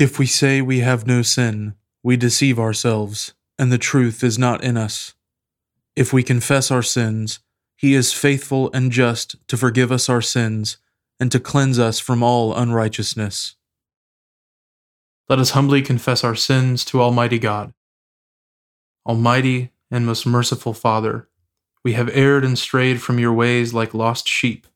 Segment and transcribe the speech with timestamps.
[0.00, 4.64] If we say we have no sin, we deceive ourselves, and the truth is not
[4.64, 5.12] in us.
[5.94, 7.40] If we confess our sins,
[7.76, 10.78] he is faithful and just to forgive us our sins
[11.20, 13.56] and to cleanse us from all unrighteousness.
[15.28, 17.74] Let us humbly confess our sins to Almighty God.
[19.04, 21.28] Almighty and most merciful Father,
[21.84, 24.66] we have erred and strayed from your ways like lost sheep.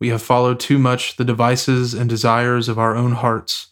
[0.00, 3.71] We have followed too much the devices and desires of our own hearts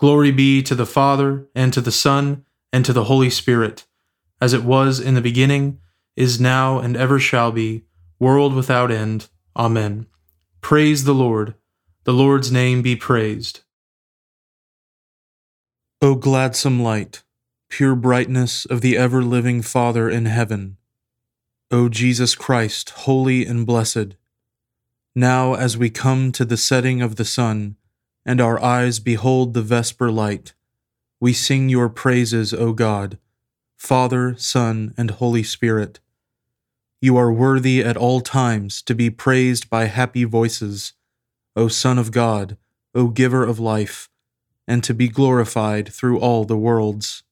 [0.00, 3.86] Glory be to the Father, and to the Son, and to the Holy Spirit,
[4.40, 5.78] as it was in the beginning,
[6.16, 7.84] is now, and ever shall be,
[8.18, 9.28] world without end.
[9.54, 10.06] Amen.
[10.62, 11.54] Praise the Lord.
[12.04, 13.60] The Lord's name be praised.
[16.00, 17.22] O gladsome light,
[17.68, 20.78] pure brightness of the ever living Father in heaven,
[21.70, 24.16] O Jesus Christ, holy and blessed,
[25.14, 27.76] now as we come to the setting of the sun,
[28.24, 30.54] and our eyes behold the vesper light.
[31.20, 33.18] We sing your praises, O God,
[33.76, 36.00] Father, Son, and Holy Spirit.
[37.00, 40.92] You are worthy at all times to be praised by happy voices,
[41.56, 42.56] O Son of God,
[42.94, 44.08] O Giver of life,
[44.68, 47.22] and to be glorified through all the worlds.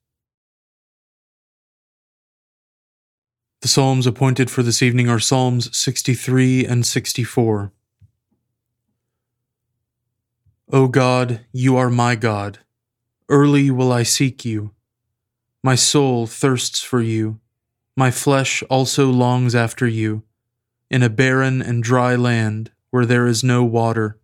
[3.61, 7.73] The Psalms appointed for this evening are Psalms 63 and 64.
[10.71, 12.59] O God, you are my God.
[13.31, 14.73] Early will I seek you.
[15.63, 17.41] My soul thirsts for you.
[17.97, 20.25] My flesh also longs after you,
[20.91, 24.19] in a barren and dry land where there is no water.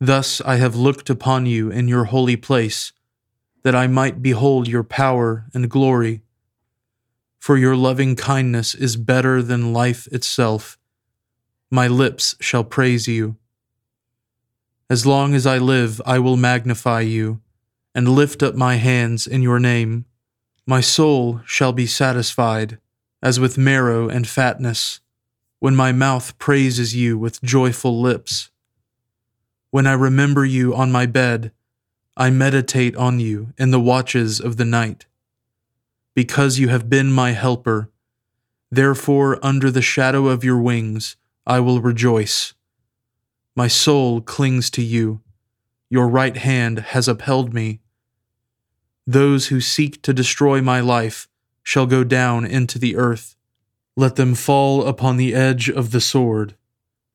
[0.00, 2.92] Thus I have looked upon you in your holy place,
[3.62, 6.22] that I might behold your power and glory.
[7.38, 10.78] For your loving kindness is better than life itself.
[11.70, 13.36] My lips shall praise you.
[14.92, 17.40] As long as I live, I will magnify you,
[17.94, 20.04] and lift up my hands in your name.
[20.66, 22.78] My soul shall be satisfied,
[23.22, 25.00] as with marrow and fatness,
[25.60, 28.50] when my mouth praises you with joyful lips.
[29.70, 31.52] When I remember you on my bed,
[32.14, 35.06] I meditate on you in the watches of the night.
[36.14, 37.88] Because you have been my helper,
[38.70, 41.16] therefore under the shadow of your wings
[41.46, 42.52] I will rejoice.
[43.54, 45.20] My soul clings to you.
[45.90, 47.80] Your right hand has upheld me.
[49.06, 51.28] Those who seek to destroy my life
[51.62, 53.36] shall go down into the earth.
[53.94, 56.56] Let them fall upon the edge of the sword,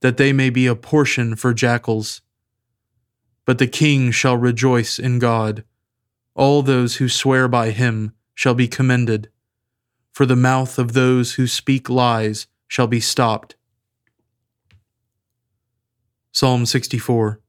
[0.01, 2.21] that they may be a portion for jackals.
[3.45, 5.63] But the king shall rejoice in God.
[6.35, 9.31] All those who swear by him shall be commended.
[10.13, 13.55] For the mouth of those who speak lies shall be stopped.
[16.39, 17.41] Psalm 64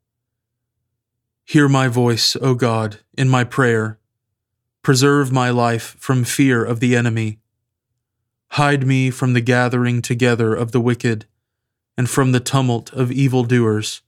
[1.45, 3.99] Hear my voice, O God, in my prayer.
[4.81, 7.39] Preserve my life from fear of the enemy.
[8.53, 11.27] Hide me from the gathering together of the wicked,
[11.99, 14.01] and from the tumult of evildoers,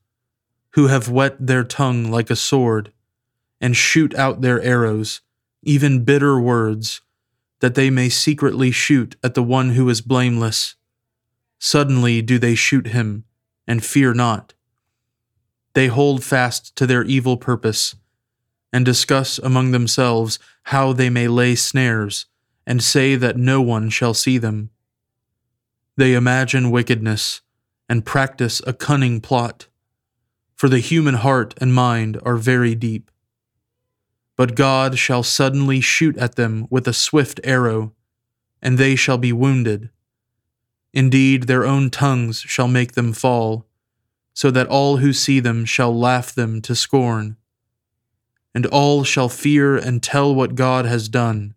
[0.71, 2.91] who have whet their tongue like a sword,
[3.61, 5.21] and shoot out their arrows,
[5.63, 7.03] even bitter words,
[7.59, 10.77] that they may secretly shoot at the one who is blameless.
[11.59, 13.25] Suddenly do they shoot him,
[13.67, 14.55] and fear not.
[15.75, 17.95] They hold fast to their evil purpose,
[18.73, 22.27] and discuss among themselves how they may lay snares
[22.67, 24.71] and say that no one shall see them.
[25.97, 27.41] They imagine wickedness
[27.89, 29.67] and practice a cunning plot,
[30.55, 33.11] for the human heart and mind are very deep.
[34.37, 37.93] But God shall suddenly shoot at them with a swift arrow,
[38.63, 39.91] and they shall be wounded.
[40.93, 43.67] Indeed, their own tongues shall make them fall,
[44.41, 47.37] so that all who see them shall laugh them to scorn.
[48.55, 51.55] And all shall fear and tell what God has done,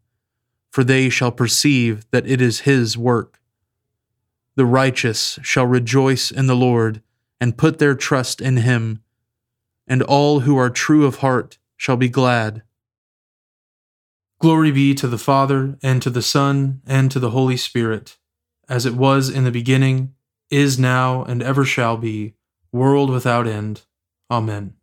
[0.70, 3.40] for they shall perceive that it is His work.
[4.56, 7.02] The righteous shall rejoice in the Lord
[7.40, 9.02] and put their trust in Him,
[9.88, 12.64] and all who are true of heart shall be glad.
[14.40, 18.18] Glory be to the Father, and to the Son, and to the Holy Spirit,
[18.68, 20.14] as it was in the beginning,
[20.50, 22.34] is now, and ever shall be,
[22.74, 23.84] world without end.
[24.32, 24.74] Amen.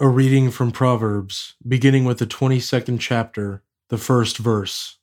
[0.00, 4.98] A reading from Proverbs, beginning with the 22nd chapter, the first verse.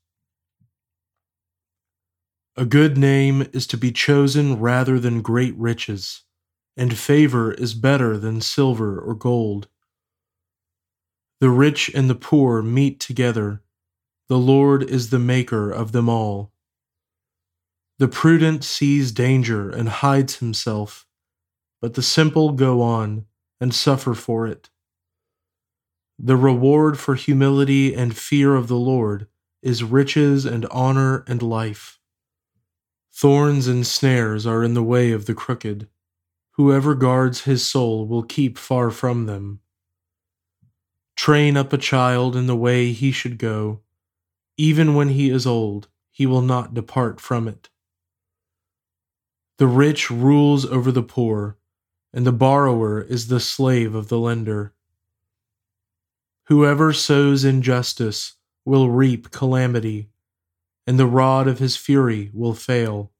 [2.57, 6.23] A good name is to be chosen rather than great riches,
[6.75, 9.67] and favor is better than silver or gold.
[11.39, 13.61] The rich and the poor meet together.
[14.27, 16.51] The Lord is the maker of them all.
[17.99, 21.05] The prudent sees danger and hides himself,
[21.81, 23.25] but the simple go on
[23.59, 24.69] and suffer for it.
[26.17, 29.27] The reward for humility and fear of the Lord
[29.61, 31.99] is riches and honor and life.
[33.11, 35.89] Thorns and snares are in the way of the crooked.
[36.51, 39.59] Whoever guards his soul will keep far from them.
[41.17, 43.81] Train up a child in the way he should go.
[44.55, 47.69] Even when he is old, he will not depart from it.
[49.59, 51.57] The rich rules over the poor,
[52.13, 54.73] and the borrower is the slave of the lender.
[56.45, 60.11] Whoever sows injustice will reap calamity,
[60.87, 63.11] and the rod of his fury will fail.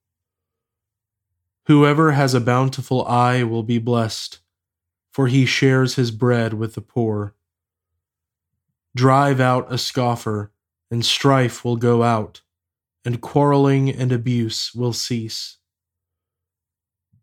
[1.66, 4.40] Whoever has a bountiful eye will be blessed,
[5.12, 7.36] for he shares his bread with the poor.
[8.96, 10.54] Drive out a scoffer,
[10.90, 12.44] and strife will go out,
[13.04, 15.58] and quarreling and abuse will cease.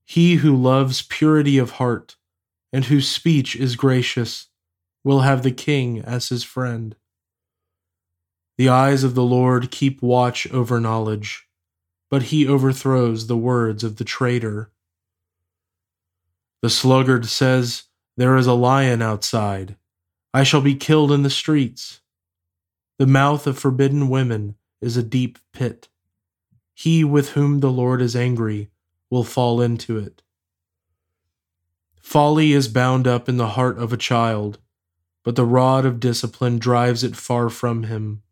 [0.07, 2.17] He who loves purity of heart,
[2.73, 4.49] and whose speech is gracious,
[5.03, 6.95] will have the king as his friend.
[8.57, 11.47] The eyes of the Lord keep watch over knowledge,
[12.09, 14.71] but he overthrows the words of the traitor.
[16.63, 17.85] The sluggard says,
[18.17, 19.77] There is a lion outside
[20.33, 22.03] I shall be killed in the streets.
[22.99, 25.89] The mouth of forbidden women is a deep pit.
[26.75, 28.71] He with whom the Lord is angry
[29.11, 30.23] will fall into it.
[32.01, 34.59] Folly is bound up in the heart of a child,
[35.25, 38.23] but the rod of discipline drives it far from him.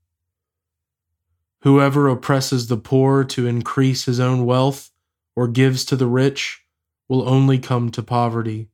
[1.62, 4.91] Whoever oppresses the poor to increase his own wealth
[5.35, 6.62] or gives to the rich
[7.09, 8.69] will only come to poverty.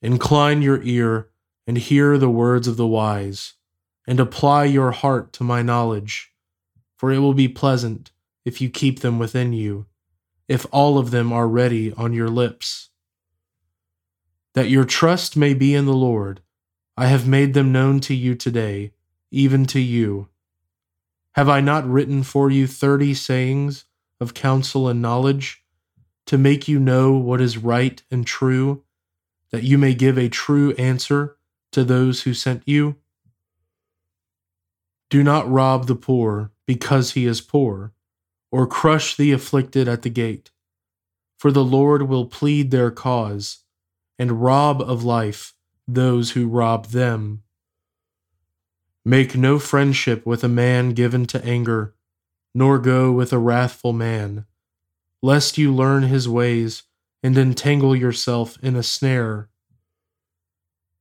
[0.00, 1.28] Incline your ear
[1.66, 3.54] and hear the words of the wise,
[4.06, 6.32] and apply your heart to my knowledge,
[6.96, 8.10] for it will be pleasant
[8.44, 9.86] if you keep them within you,
[10.48, 12.88] if all of them are ready on your lips.
[14.54, 16.40] That your trust may be in the Lord,
[16.96, 18.92] I have made them known to you today,
[19.30, 20.28] even to you.
[21.32, 23.84] Have I not written for you thirty sayings
[24.20, 25.62] of counsel and knowledge,
[26.26, 28.82] to make you know what is right and true,
[29.50, 31.36] that you may give a true answer
[31.72, 32.96] to those who sent you?
[35.08, 37.92] Do not rob the poor because he is poor,
[38.50, 40.50] or crush the afflicted at the gate,
[41.38, 43.58] for the Lord will plead their cause
[44.18, 45.54] and rob of life
[45.86, 47.42] those who rob them.
[49.04, 51.94] Make no friendship with a man given to anger,
[52.54, 54.44] nor go with a wrathful man,
[55.22, 56.82] lest you learn his ways
[57.22, 59.48] and entangle yourself in a snare.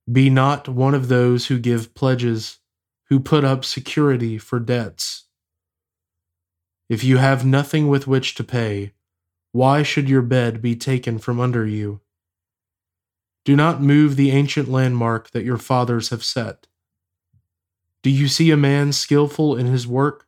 [0.10, 2.60] Be not one of those who give pledges,
[3.10, 5.26] who put up security for debts.
[6.90, 8.94] If you have nothing with which to pay,
[9.52, 12.02] why should your bed be taken from under you?
[13.44, 16.68] Do not move the ancient landmark that your fathers have set.
[18.04, 20.28] Do you see a man skillful in his work?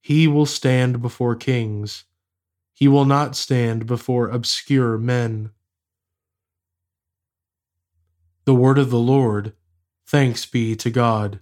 [0.00, 2.04] He will stand before kings.
[2.74, 5.50] He will not stand before obscure men.
[8.44, 9.54] The word of the Lord.
[10.06, 11.40] Thanks be to God.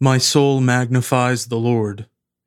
[0.00, 2.06] My soul magnifies the Lord,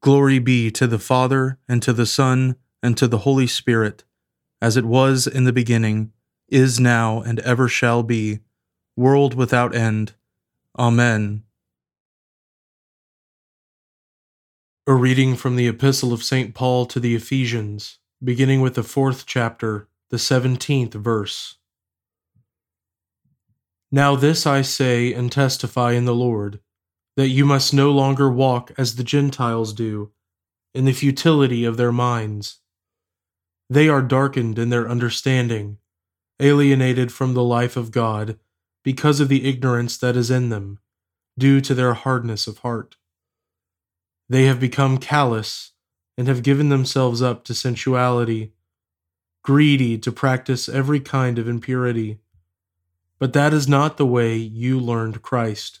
[0.00, 4.04] Glory be to the Father, and to the Son, and to the Holy Spirit,
[4.60, 6.12] as it was in the beginning,
[6.48, 8.40] is now, and ever shall be,
[8.96, 10.14] world without end.
[10.78, 11.42] Amen.
[14.86, 16.54] A reading from the Epistle of St.
[16.54, 21.56] Paul to the Ephesians, beginning with the fourth chapter, the seventeenth verse.
[23.90, 26.60] Now this I say and testify in the Lord,
[27.16, 30.12] that you must no longer walk as the Gentiles do,
[30.74, 32.58] in the futility of their minds.
[33.70, 35.78] They are darkened in their understanding,
[36.38, 38.38] alienated from the life of God,
[38.84, 40.78] because of the ignorance that is in them,
[41.38, 42.96] due to their hardness of heart.
[44.28, 45.72] They have become callous
[46.18, 48.52] and have given themselves up to sensuality,
[49.42, 52.18] greedy to practice every kind of impurity.
[53.18, 55.80] But that is not the way you learned Christ,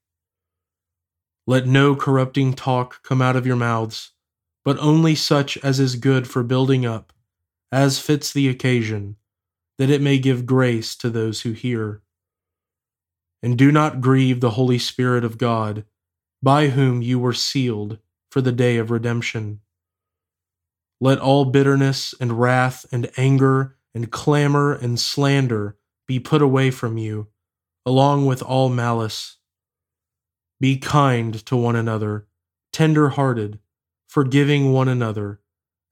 [1.47, 4.11] Let no corrupting talk come out of your mouths,
[4.63, 7.11] but only such as is good for building up,
[7.71, 9.15] as fits the occasion,
[9.77, 12.01] that it may give grace to those who hear.
[13.41, 15.85] And do not grieve the Holy Spirit of God,
[16.43, 17.97] by whom you were sealed
[18.29, 19.61] for the day of redemption.
[20.99, 25.75] Let all bitterness and wrath and anger and clamor and slander
[26.07, 27.27] be put away from you,
[27.85, 29.37] along with all malice.
[30.61, 32.27] Be kind to one another,
[32.71, 33.57] tender hearted,
[34.07, 35.39] forgiving one another,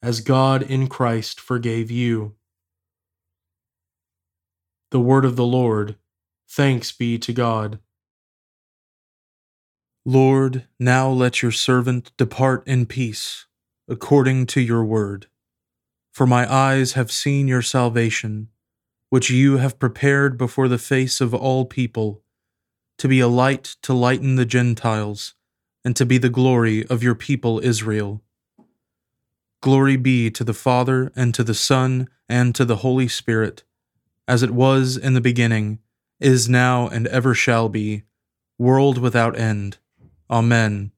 [0.04, 2.36] as God in Christ forgave you.
[4.92, 5.96] The word of the Lord.
[6.48, 7.80] Thanks be to God.
[10.06, 13.48] Lord, now let your servant depart in peace,
[13.88, 15.26] according to your word.
[16.14, 18.50] For my eyes have seen your salvation,
[19.10, 22.22] which you have prepared before the face of all people,
[23.00, 25.34] to be a light to lighten the Gentiles,
[25.84, 28.22] and to be the glory of your people Israel.
[29.62, 33.64] Glory be to the Father, and to the Son, and to the Holy Spirit,
[34.28, 35.80] as it was in the beginning,
[36.20, 38.04] is now, and ever shall be,
[38.58, 39.78] world without end.
[40.30, 40.92] Amen.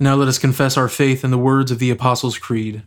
[0.00, 2.82] Now let us confess our faith in the words of the Apostles' Creed.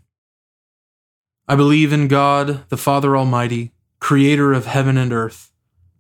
[1.48, 5.50] I believe in God, the Father Almighty, creator of heaven and earth.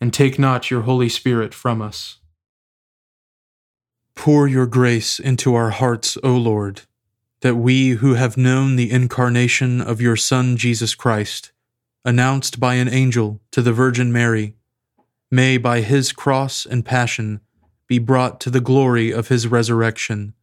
[0.00, 2.18] and take not your Holy Spirit from us.
[4.14, 6.82] Pour your grace into our hearts, O Lord,
[7.40, 11.52] that we who have known the incarnation of your Son Jesus Christ,
[12.04, 14.54] announced by an angel to the Virgin Mary,
[15.30, 17.40] may by his cross and passion
[17.86, 20.34] be brought to the glory of his resurrection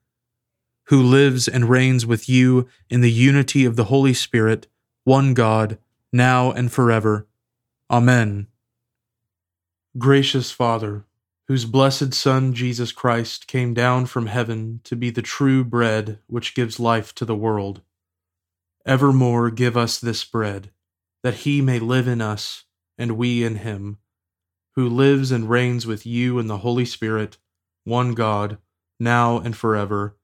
[0.85, 4.67] who lives and reigns with you in the unity of the Holy Spirit,
[5.03, 5.77] one God,
[6.11, 7.25] now and forever.
[7.89, 8.47] Amen.
[9.97, 11.05] Gracious Father,
[11.47, 16.55] whose blessed Son Jesus Christ came down from heaven to be the true bread which
[16.55, 17.81] gives life to the world,
[18.87, 20.71] evermore give us this bread,
[21.21, 22.63] that he may live in us
[22.97, 23.99] and we in him,
[24.75, 27.37] who lives and reigns with you in the Holy Spirit,
[27.83, 28.57] one God,
[28.99, 30.17] now and forever.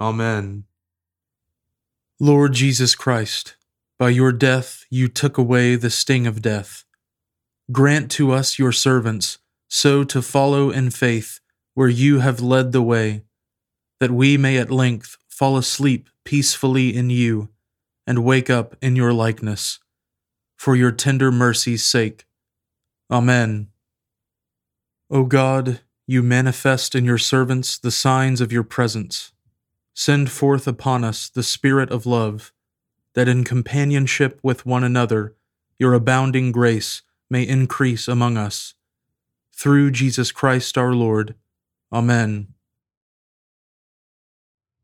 [0.00, 0.64] Amen.
[2.18, 3.54] Lord Jesus Christ,
[3.96, 6.84] by your death you took away the sting of death.
[7.72, 11.40] Grant to us, your servants, so to follow in faith
[11.74, 13.22] where you have led the way,
[14.00, 17.48] that we may at length fall asleep peacefully in you
[18.06, 19.80] and wake up in your likeness,
[20.56, 22.26] for your tender mercy's sake.
[23.10, 23.68] Amen.
[25.10, 29.32] O God, you manifest in your servants the signs of your presence
[29.94, 32.52] Send forth upon us the Spirit of love,
[33.14, 35.36] that in companionship with one another
[35.78, 38.74] your abounding grace may increase among us.
[39.52, 41.34] Through Jesus Christ our Lord.
[41.92, 42.48] Amen.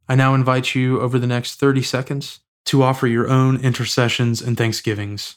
[0.09, 4.57] I now invite you over the next 30 seconds to offer your own intercessions and
[4.57, 5.37] thanksgivings.